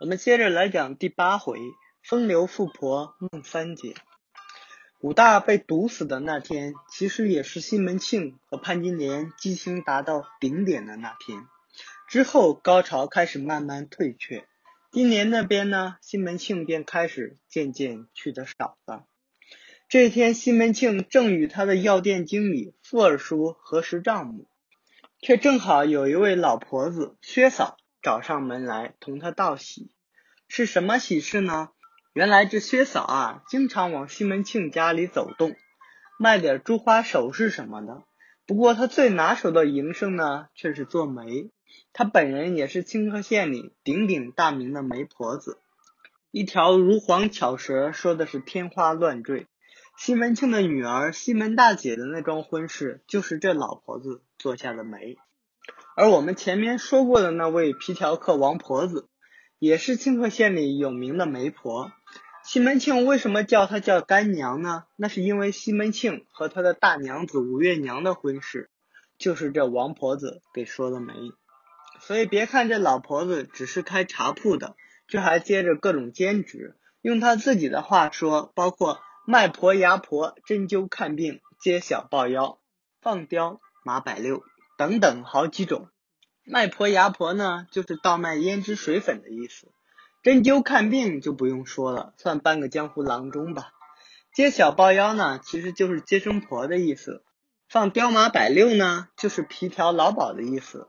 [0.00, 1.58] 我们接着来讲第八回
[2.02, 3.92] 风流富婆孟三姐。
[5.02, 11.44] 武大被毒死的那天，其实也是西门庆和潘金莲激情达到顶点的那天。
[12.08, 14.46] 之后高潮开始慢慢退却，
[14.90, 19.04] 金莲那边呢，西门庆便开始渐渐去的少了。
[19.86, 24.48] 这天，西门庆正与他的药店经理傅二叔核实账目，
[25.20, 27.76] 却正好有一位老婆子薛嫂。
[28.02, 29.90] 找上门来同他道喜，
[30.48, 31.70] 是什么喜事呢？
[32.12, 35.54] 原来这薛嫂啊，经常往西门庆家里走动，
[36.18, 38.02] 卖点珠花首饰什么的。
[38.46, 41.50] 不过她最拿手的营生呢，却是做媒。
[41.92, 45.58] 她本人也是清河县里鼎鼎大名的媒婆子，
[46.32, 49.46] 一条如簧巧舌，说的是天花乱坠。
[49.96, 55.16] 西门庆的女儿西门大姐的那桩婚事，就是这老婆子做下的媒。
[56.00, 59.10] 而我们前面说过的那位皮条客王婆子，
[59.58, 61.92] 也是清河县里有名的媒婆。
[62.42, 64.84] 西门庆为什么叫她叫干娘呢？
[64.96, 68.70] 那是因为西门庆和他的大娘子五月娘的婚事，
[69.18, 71.12] 就是这王婆子给说的媒。
[72.00, 76.78] 所以别看这老婆子只是开茶铺的，却还接着各种兼职。
[77.02, 82.58] 用她自己的话说，包括卖婆、牙婆、针灸、看病、接小抱腰、
[83.02, 84.42] 放刁、马百六。
[84.78, 85.90] 等等好几种，
[86.52, 89.68] 卖婆牙婆呢，就是倒卖胭脂水粉的意思；
[90.24, 93.70] 针灸看病就不用说了，算半个江湖郎中吧。
[94.34, 97.22] 接小抱腰呢，其实就是接生婆的意思；
[97.68, 100.88] 放刁马百六呢，就是皮条老鸨的意思。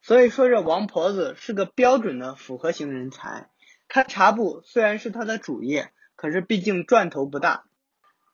[0.00, 3.50] 所以说这王婆子是个标准的复合型人才。
[3.88, 7.64] 开茶铺虽然是她的主业，可是毕竟赚头不大。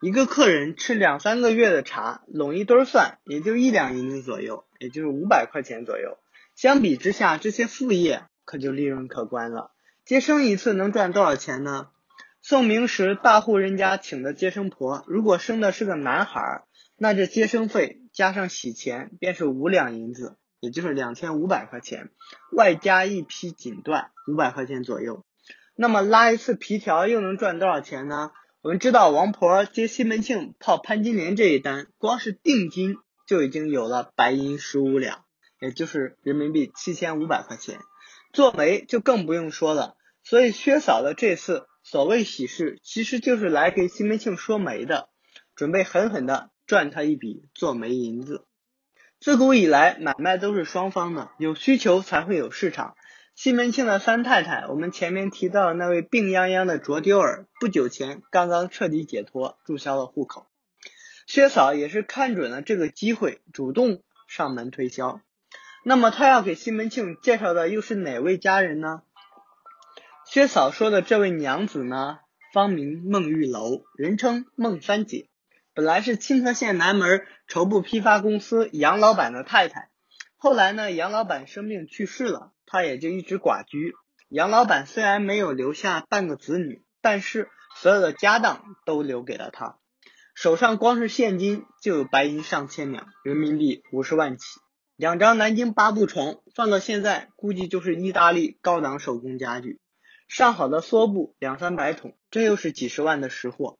[0.02, 6.18] 一个客人吃两三个月的茶，拢一堆算，也就一两银子左右，也就是五百块钱左右。
[6.56, 9.72] 相比之下，这些副业可就利润可观了。
[10.06, 11.88] 接生一次能赚多少钱呢？
[12.40, 16.64] 宋明时大户人家请的接生婆，如果生的是个男孩，
[16.96, 22.08] 那这接生费加上洗钱便是五两银子，也就是两千五百块钱，
[22.52, 25.26] 外加一批锦缎，五百块钱左右。
[25.76, 28.30] 那么拉一次皮条又能赚多少钱呢？
[28.62, 32.96] 我们知道王婆接西门庆泡潘金莲这一单，光是定金
[33.26, 35.25] 就已经有了白银十五两，
[35.60, 37.78] 也就是人民币七千五百块钱。
[38.32, 45.08] 做媒就更不用说了，所以薛嫂的这次所谓喜事，其实就是来给西门庆说媒的，
[45.54, 48.44] 准备狠狠的赚他一笔做媒银子。
[49.18, 52.94] 自古以来，买卖都是双方的，有需求才会有市场。
[53.34, 60.46] 西门庆的三太太，我们前面提到的那位病殃殃的卓丢儿，不久前刚刚彻底解脱，注销了户口。
[61.26, 65.20] 薛嫂也是看准了这个机会，主动上门推销。
[65.88, 69.02] 那么他要给西门庆介绍的又是哪位佳人呢？
[70.24, 72.18] 薛嫂说的这位娘子呢，
[72.52, 75.28] 芳名孟玉楼，人称孟三姐，
[75.74, 79.88] 本来是清河县南门绸布批发公司杨老板的太太。
[80.36, 83.94] 后来呢，杨老板生病去世了，她也就一直寡居。
[84.28, 89.78] 杨老板虽然没有留下半个子女，但是所有的家当都留给了她，
[90.34, 94.44] 手上光是现金就有白银上千两，人民币五十万起。
[94.96, 99.78] 两张南京八步床放到现在，估计就是意大利高档手工家具。
[100.26, 103.78] 上好的梭布两三百桶，这又是几十万的实货。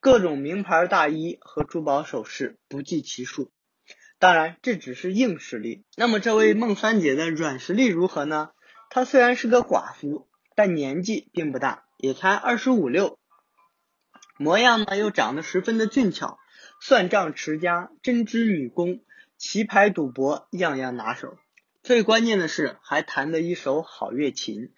[0.00, 3.52] 各种名牌大衣和珠宝首饰不计其数。
[4.18, 5.84] 当然，这只是硬实力。
[5.96, 8.50] 那么，这位孟三姐的软实力如何呢？
[8.90, 13.16] 她虽然是个寡妇，但年纪并不大，也才二十五六，
[14.36, 16.40] 模样呢又长得十分的俊俏，
[16.80, 19.02] 算账持家，针织女工，
[19.38, 21.38] 棋牌赌博样样拿手。
[21.84, 24.72] 最关键的是，还弹得一手好乐琴。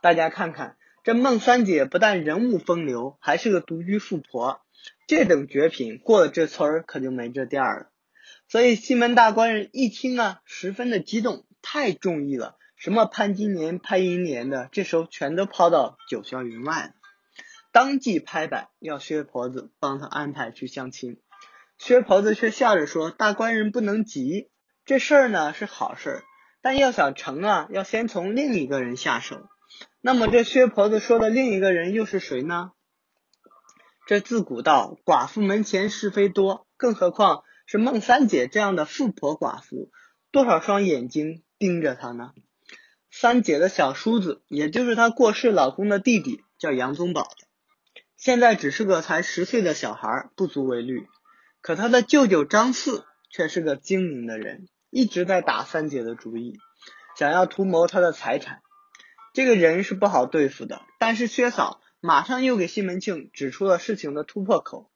[0.00, 4.62] 大家看看，这孟三姐不但人物风流，还是个独居富婆，
[5.06, 7.90] 这等绝品，过了这村儿可就没这店儿了。
[8.48, 12.56] 所以西门大官人一听啊，十分的激动，太中意了。
[12.76, 16.94] 什么潘金莲、潘银莲的，这时候全都抛到九霄云外了。
[17.70, 21.20] 当即拍板要薛婆子帮他安排去相亲。
[21.82, 24.50] 薛婆子却笑着说：“大官人不能急，
[24.84, 26.22] 这事儿呢是好事，
[26.60, 29.48] 但要想成啊，要先从另一个人下手。
[30.02, 32.72] 那么这薛婆子说的另一个人又是谁呢？
[34.06, 37.44] 这自古道寡妇门前是非多，更何况……
[37.64, 39.90] 是孟三姐这样的富婆寡妇，
[40.32, 42.32] 多少双眼睛盯着她呢？
[43.10, 47.28] 三姐的小叔子，也就是她过世老公的弟弟，叫杨宗保，
[48.16, 51.06] 现在只是个才十岁的小孩，不足为虑。
[51.62, 56.58] 可他的舅舅张四却是个精明的人，一直在打三姐的主意，
[57.16, 58.62] 想要图谋她的财产。
[59.34, 60.82] 这个人是不好对付的。
[60.98, 64.90] 但是薛嫂马上又给西门庆指出了事情的突破口。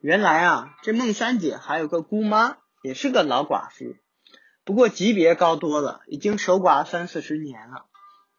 [0.00, 3.94] 原来啊，这孟三姐还有个姑妈，也是个老寡妇，
[4.64, 7.84] 不过级别高多了，已经守寡三四十年了。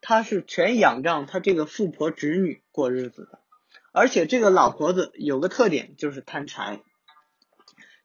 [0.02, 3.40] 她是全仰仗她这个富婆侄女过日子的。
[3.94, 6.82] 而且这个老婆子有个特点，就是贪财。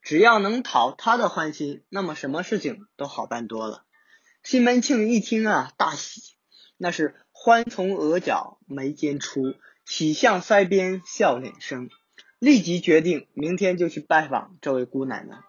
[0.07, 3.83] 只要能讨她的欢心，那么什么事情都好办多了。
[4.41, 6.21] 西门庆一听啊，大喜，
[6.77, 11.89] 那是欢从额角眉间出，喜向腮边笑脸生，
[12.39, 15.41] 立即决定明天就去拜访这位姑奶奶。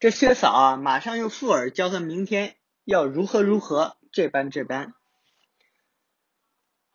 [0.00, 4.92] 这薛嫂啊，马上又附耳教他明天要如何如何，这般这般。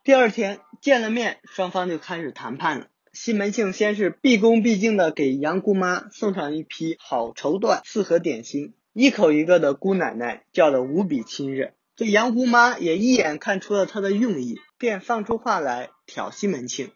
[0.04, 2.88] 第二天见了面，双方就开始谈判了。
[3.14, 11.74] 西门庆先是毕恭毕敬的给杨姑妈送上一批好绸缎、四盒点心，一口一个的姑奶奶叫得无比亲热。
[11.96, 16.92] 这杨姑妈也一眼看出了他的用意，便放出话来挑西门庆：“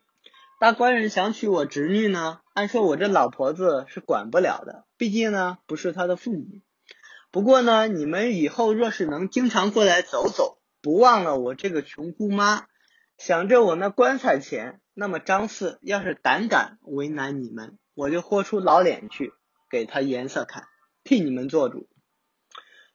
[0.59, 6.47] 大官人想娶我侄女呢，按说我这老婆子是管不了的，毕竟呢不是他的父母。
[7.29, 12.65] 不过呢，你们以后若是能经常过来走走，不忘了我这个穷姑妈，
[13.19, 19.31] 想着我那棺材钱。”那么张四要是胆敢为难你们，我就豁出老脸去
[19.69, 20.67] 给他颜色看，
[21.03, 21.87] 替你们做主。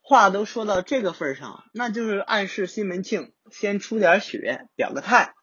[0.00, 5.37] 话都说到这个份上，那就是暗示西门庆先出点血，表个态。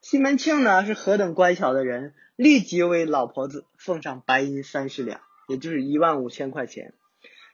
[0.00, 6.94] 西门庆呢是何等乖巧的人，立即为老婆子奉上白银三十两，也就是一万五千块钱，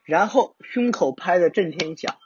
[0.05, 2.17] 然后胸口拍的震天响，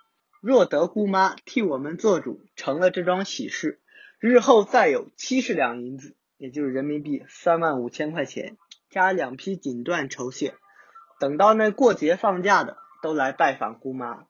[0.42, 3.79] 若得姑妈替我们做主，成了这桩喜事。
[4.20, 8.58] 日后再有七十两银子，也就是人民币三万五千块钱，
[8.90, 10.52] 加两批锦缎酬谢，
[11.18, 14.26] 等到那过节放假的都来拜访姑妈。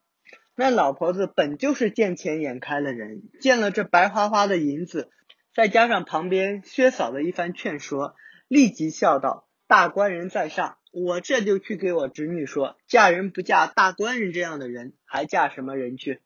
[0.55, 5.11] 那老婆子本就是见钱眼开的人，见了这白花花的银子，
[5.53, 8.15] 再加上旁边薛嫂的一番劝说，
[8.47, 16.21] 立即笑道：“大官人在上，我这就去给我侄女说，嫁人不嫁大官人这样的人，还嫁什么人去？”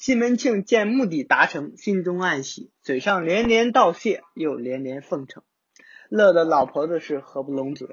[0.00, 5.42] 西门庆见目的达成，心中暗喜，嘴上连连道谢，又连连奉承，
[6.08, 7.86] 乐得老婆子是合不拢嘴。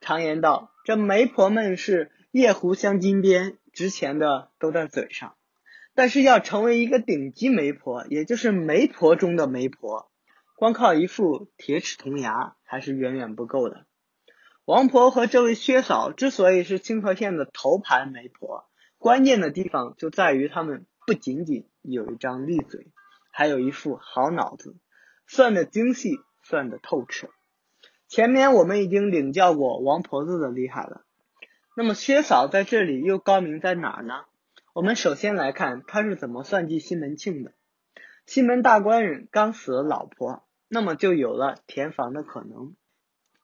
[0.00, 5.34] 常言道，这媒婆们是夜壶镶金边，值钱的都在嘴上。
[5.94, 10.10] 但是要成为一个顶级媒婆，也就是媒婆中的媒婆，
[10.56, 13.84] 光靠一副铁齿铜牙还是远远不够的。
[14.64, 18.64] 王婆和这位薛嫂之所以是清河县的头牌媒婆，
[18.96, 20.86] 关键的地方就在于他们。
[21.04, 22.86] 不仅仅有一张利嘴，
[23.32, 24.76] 还有一副好脑子，
[25.26, 27.28] 算得精细，算得透彻。
[28.06, 31.02] 前面我们已经领教过王婆子的厉害了，
[31.74, 34.26] 那么薛嫂在这里又高明在哪儿呢？
[34.74, 37.52] 我们首先来看她是怎么算计西门庆的。
[38.24, 42.76] 西门大官人刚死了老婆，那么就有了填房的可能，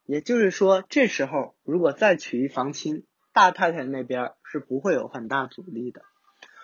[0.07, 6.03] 也就是说，这时候如果再娶一房亲，大太太那边是不会有很大阻力的。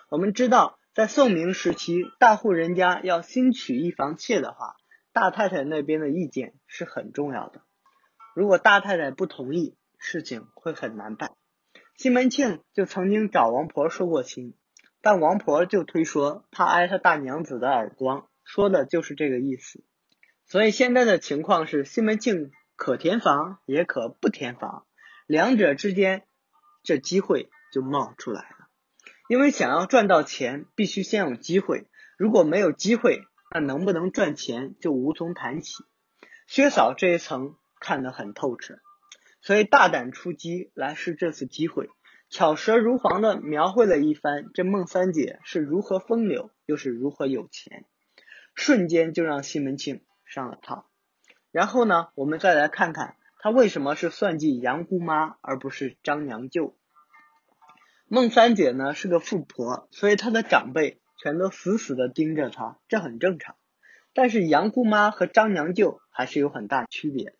[0.08, 0.78] 我们知道。
[0.94, 4.76] 在宋明时期，大户人家要新娶一房妾的话，
[5.12, 7.62] 大太太那边的意见是很重要的。
[8.32, 11.32] 如果大太太不同意，事情会很难办。
[11.96, 14.54] 西门庆就曾经找王婆说过亲，
[15.02, 19.82] 但王婆就推说怕挨他大娘子的耳光，说的就是这个意思。
[20.46, 24.86] 所以现在的情况是，西门庆可填房也可不填房，
[25.26, 26.22] 两者之间
[26.84, 28.53] 这机会就冒出来。
[29.26, 31.86] 因为想要赚到钱，必须先有机会。
[32.18, 35.82] 如果没有机会，那能不能赚钱就无从谈起。
[36.46, 38.78] 薛嫂这一层看得很透彻，
[39.40, 41.88] 所以大胆出击来试这次机会，
[42.28, 47.86] 巧舌如簧的描绘了一番这孟三姐是如何风流，又是如何有钱，
[48.54, 50.86] 瞬间就让西门庆上了套。
[51.50, 56.76] 然后呢，我们再来看看他为什么是算计杨姑妈，而不是张娘舅。
[58.14, 63.56] 孟三姐呢是个富婆，所以她的长辈全都死死的盯着她，这很正常。
[64.12, 67.34] 但是杨姑妈和张娘舅还是有很大区别。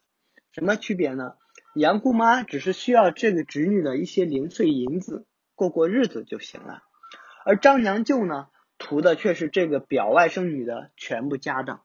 [0.51, 1.35] 什么区别呢？
[1.77, 6.83] 杨姑妈只是需要这个侄女的一些零碎银子过过日子就行了，
[7.45, 11.85] 而张娘舅呢，图的却是这个表外甥女的全部家当。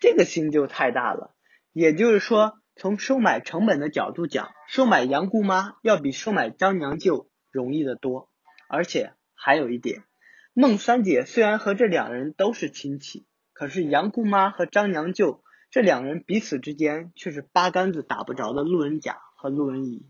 [0.00, 1.32] 这个心就太大了。
[1.72, 7.28] 也就是说，从收买成本的角度讲，收买杨姑妈要比收买张娘舅。
[7.56, 8.28] 容易的多，
[8.68, 10.04] 而且还有一点，
[10.52, 20.06] 孟三姐虽然和这两人都是亲戚，可是杨姑妈和张娘舅这两人彼此之间却是八竿子打不着的路人甲和路人乙。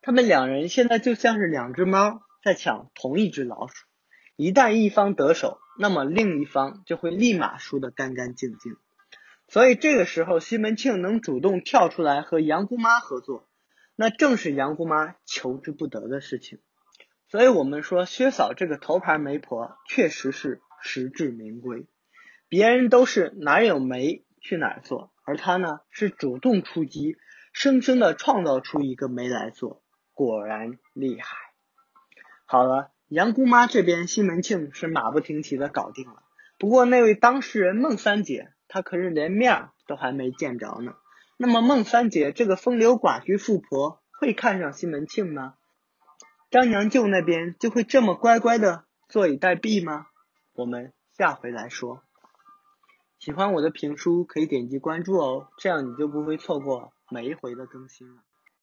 [0.00, 3.74] 他们两人现在就像是两只猫在抢同一只老鼠，
[4.36, 8.76] 一旦一方得手，那么另一方就会立马输得干干净净。
[9.48, 13.48] 所以这个时候，西门庆能主动跳出来和杨姑妈合作，
[13.96, 16.60] 那正是杨姑妈求之不得的事情。
[17.30, 21.86] 所以我们说，薛嫂这个头牌媒婆确实是实至名归。
[22.48, 27.16] 别人都是哪有媒去哪儿做，而她呢是主动出击，
[27.52, 29.82] 生生的创造出一个媒来做，
[30.14, 31.36] 果然厉害。
[32.46, 36.22] 好了，杨姑妈这边西门庆是马不停蹄的搞定了，
[36.58, 38.52] 不过那位当事人孟三姐。
[38.70, 40.94] 她可是连面都还没见着呢。
[41.36, 45.54] 那么孟三姐这个风流寡居富婆会看上西门庆吗？
[46.50, 50.06] 张娘舅那边就会这么乖乖的坐以待毙吗？
[50.54, 52.02] 我们下回来说。
[53.18, 58.22] 喜欢我的评书可以点击关注哦，这样你就不会错过每一回的更新了。